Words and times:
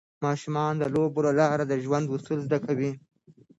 ماشومان 0.25 0.73
د 0.77 0.83
لوبو 0.93 1.19
له 1.27 1.31
لارې 1.39 1.65
د 1.67 1.73
ژوند 1.83 2.11
اصول 2.15 2.39
زده 2.45 2.57
کوي. 2.65 2.91